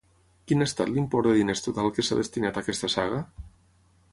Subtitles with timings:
[0.51, 3.21] Quin ha estat l'import de diners total que s'ha destinat a aquesta saga?